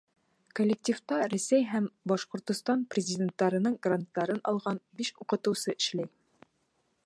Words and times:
Коллективта 0.59 1.17
Рәсәй 1.33 1.65
һәм 1.73 1.89
Башҡортостан 2.11 2.87
президенттарының 2.95 3.77
гранттарын 3.87 4.43
алған 4.53 4.81
биш 5.03 5.15
уҡытыусы 5.27 5.77
эшләй. 5.79 6.11